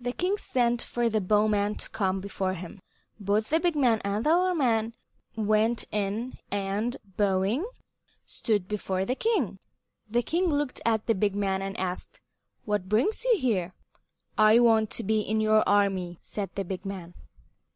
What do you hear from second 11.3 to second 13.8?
man and asked, "What brings you here?"